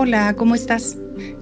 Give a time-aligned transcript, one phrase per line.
[0.00, 0.96] Hola, ¿cómo estás?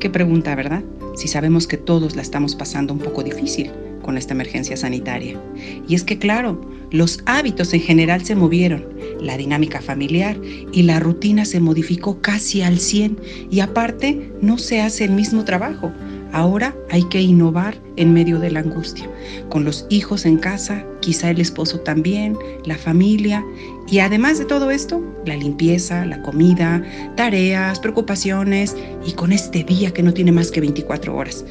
[0.00, 0.82] Qué pregunta, ¿verdad?
[1.14, 3.70] Si sabemos que todos la estamos pasando un poco difícil
[4.02, 5.40] con esta emergencia sanitaria.
[5.86, 6.60] Y es que, claro,
[6.90, 8.84] los hábitos en general se movieron,
[9.20, 10.36] la dinámica familiar
[10.72, 13.20] y la rutina se modificó casi al 100
[13.52, 15.92] y aparte no se hace el mismo trabajo.
[16.32, 19.08] Ahora hay que innovar en medio de la angustia,
[19.48, 23.44] con los hijos en casa, quizá el esposo también, la familia
[23.88, 26.82] y además de todo esto, la limpieza, la comida,
[27.16, 31.44] tareas, preocupaciones y con este día que no tiene más que 24 horas.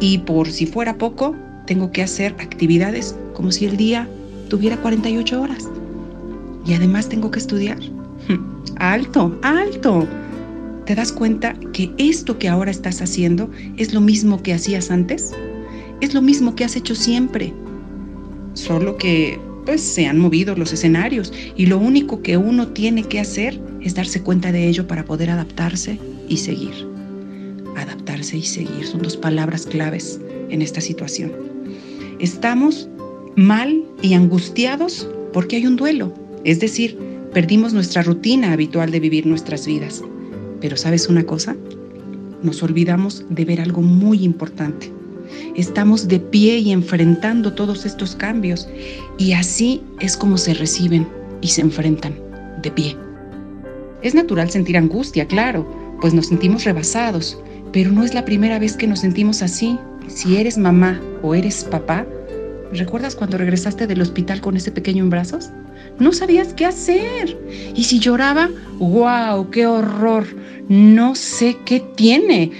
[0.00, 1.34] Y por si fuera poco,
[1.66, 4.08] tengo que hacer actividades como si el día
[4.48, 5.68] tuviera 48 horas.
[6.66, 7.78] Y además tengo que estudiar.
[8.76, 10.06] Alto, alto.
[10.88, 15.34] ¿Te das cuenta que esto que ahora estás haciendo es lo mismo que hacías antes?
[16.00, 17.52] Es lo mismo que has hecho siempre.
[18.54, 23.20] Solo que pues se han movido los escenarios y lo único que uno tiene que
[23.20, 26.72] hacer es darse cuenta de ello para poder adaptarse y seguir.
[27.76, 30.18] Adaptarse y seguir son dos palabras claves
[30.48, 31.32] en esta situación.
[32.18, 32.88] Estamos
[33.36, 36.96] mal y angustiados porque hay un duelo, es decir,
[37.34, 40.02] perdimos nuestra rutina habitual de vivir nuestras vidas.
[40.60, 41.56] Pero ¿sabes una cosa?
[42.42, 44.92] Nos olvidamos de ver algo muy importante.
[45.54, 48.68] Estamos de pie y enfrentando todos estos cambios
[49.18, 51.06] y así es como se reciben
[51.40, 52.14] y se enfrentan,
[52.62, 52.96] de pie.
[54.02, 55.66] Es natural sentir angustia, claro,
[56.00, 57.38] pues nos sentimos rebasados,
[57.72, 59.78] pero no es la primera vez que nos sentimos así.
[60.06, 62.06] Si eres mamá o eres papá,
[62.72, 65.50] ¿recuerdas cuando regresaste del hospital con ese pequeño en brazos?
[65.98, 67.36] No sabías qué hacer.
[67.74, 70.24] Y si lloraba, wow, qué horror.
[70.68, 72.52] No sé qué tiene.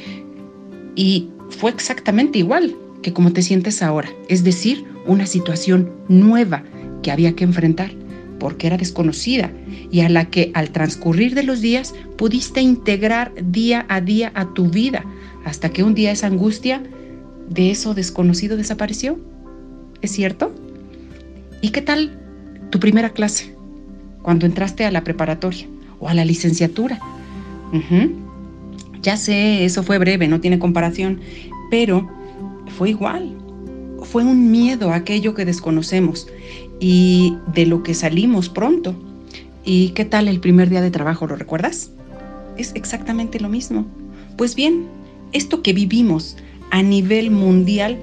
[0.97, 4.09] Y fue exactamente igual que como te sientes ahora.
[4.29, 6.65] Es decir, una situación nueva
[7.03, 7.93] que había que enfrentar
[8.39, 9.51] porque era desconocida
[9.91, 14.53] y a la que al transcurrir de los días pudiste integrar día a día a
[14.55, 15.05] tu vida
[15.45, 16.83] hasta que un día esa angustia
[17.49, 19.19] de eso desconocido desapareció.
[20.03, 20.53] ¿Es cierto?
[21.61, 22.19] ¿Y qué tal
[22.71, 23.55] tu primera clase,
[24.23, 25.67] cuando entraste a la preparatoria
[26.01, 27.01] o a la licenciatura.
[29.03, 31.21] Ya sé, eso fue breve, no tiene comparación,
[31.71, 32.09] pero
[32.77, 33.35] fue igual.
[34.03, 36.29] Fue un miedo a aquello que desconocemos
[36.81, 38.95] y de lo que salimos pronto.
[39.65, 41.27] ¿Y qué tal el primer día de trabajo?
[41.27, 41.91] ¿Lo recuerdas?
[42.57, 43.87] Es exactamente lo mismo.
[44.37, 44.87] Pues bien,
[45.33, 46.37] esto que vivimos
[46.71, 47.99] a nivel mundial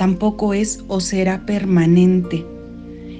[0.00, 2.42] tampoco es o será permanente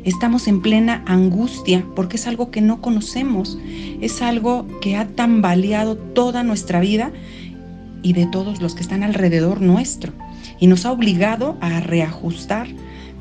[0.04, 3.58] Estamos en plena angustia porque es algo que no conocemos,
[4.00, 7.12] es algo que ha tambaleado toda nuestra vida
[8.02, 10.14] y de todos los que están alrededor nuestro
[10.58, 12.66] y nos ha obligado a reajustar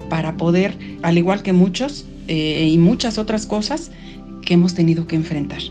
[0.09, 3.91] para poder, al igual que muchos eh, y muchas otras cosas
[4.41, 5.61] que hemos tenido que enfrentar.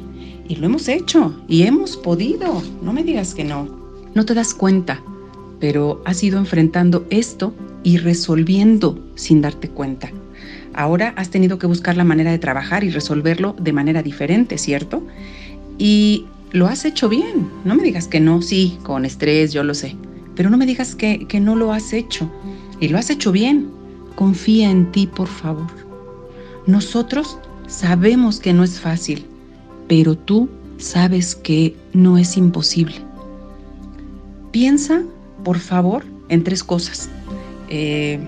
[0.46, 3.66] Y lo hemos hecho y hemos podido, no me digas que no.
[4.14, 5.02] No te das cuenta,
[5.58, 10.10] pero has ido enfrentando esto y resolviendo sin darte cuenta.
[10.74, 15.02] Ahora has tenido que buscar la manera de trabajar y resolverlo de manera diferente, ¿cierto?
[15.78, 17.48] Y lo has hecho bien.
[17.64, 19.96] No me digas que no, sí, con estrés, yo lo sé.
[20.34, 22.30] Pero no me digas que, que no lo has hecho.
[22.80, 23.68] Y lo has hecho bien.
[24.14, 25.66] Confía en ti, por favor.
[26.66, 29.24] Nosotros sabemos que no es fácil,
[29.88, 32.96] pero tú sabes que no es imposible.
[34.52, 35.02] Piensa,
[35.44, 37.10] por favor, en tres cosas.
[37.70, 38.18] Eh,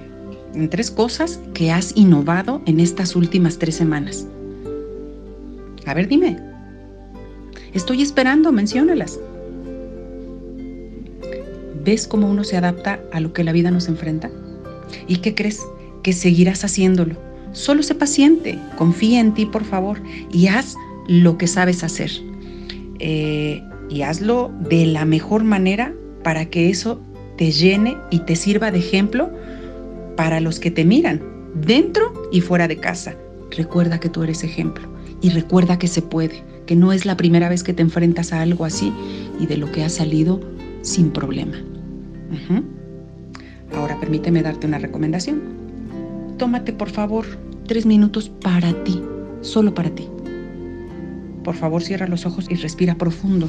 [0.55, 4.27] en tres cosas que has innovado en estas últimas tres semanas.
[5.87, 6.39] A ver, dime.
[7.73, 9.19] Estoy esperando, menciónalas.
[11.85, 14.31] ¿Ves cómo uno se adapta a lo que la vida nos enfrenta?
[15.07, 15.61] ¿Y qué crees?
[16.03, 17.17] Que seguirás haciéndolo.
[17.53, 20.01] Solo sé paciente, confía en ti, por favor,
[20.33, 20.75] y haz
[21.09, 22.11] lo que sabes hacer.
[22.99, 27.01] Eh, y hazlo de la mejor manera para que eso
[27.41, 29.31] te llene y te sirva de ejemplo
[30.15, 31.23] para los que te miran,
[31.55, 33.15] dentro y fuera de casa.
[33.51, 34.87] Recuerda que tú eres ejemplo
[35.23, 38.43] y recuerda que se puede, que no es la primera vez que te enfrentas a
[38.43, 38.93] algo así
[39.41, 40.39] y de lo que has salido
[40.83, 41.57] sin problema.
[43.75, 45.41] Ahora permíteme darte una recomendación.
[46.37, 47.25] Tómate por favor
[47.67, 49.01] tres minutos para ti,
[49.41, 50.07] solo para ti.
[51.43, 53.49] Por favor cierra los ojos y respira profundo.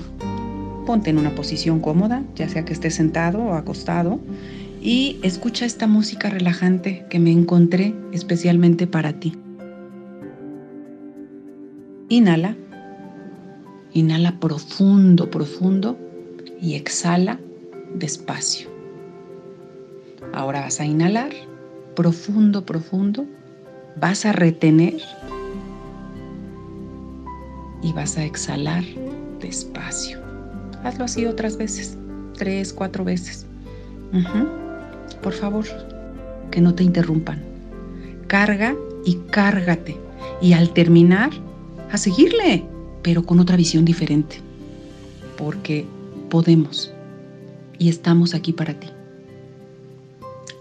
[0.91, 4.19] Ponte en una posición cómoda, ya sea que estés sentado o acostado,
[4.81, 9.33] y escucha esta música relajante que me encontré especialmente para ti.
[12.09, 12.57] Inhala,
[13.93, 15.97] inhala profundo, profundo
[16.61, 17.39] y exhala
[17.95, 18.67] despacio.
[20.33, 21.31] Ahora vas a inhalar
[21.95, 23.25] profundo, profundo,
[23.95, 24.95] vas a retener
[27.81, 28.83] y vas a exhalar
[29.39, 30.30] despacio.
[30.83, 31.97] Hazlo así otras veces,
[32.37, 33.45] tres, cuatro veces.
[35.21, 35.65] Por favor,
[36.49, 37.41] que no te interrumpan.
[38.27, 38.75] Carga
[39.05, 39.97] y cárgate.
[40.41, 41.31] Y al terminar,
[41.91, 42.63] a seguirle,
[43.03, 44.37] pero con otra visión diferente.
[45.37, 45.85] Porque
[46.29, 46.91] podemos
[47.77, 48.87] y estamos aquí para ti.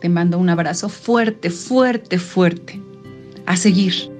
[0.00, 2.80] Te mando un abrazo fuerte, fuerte, fuerte.
[3.46, 4.10] A seguir.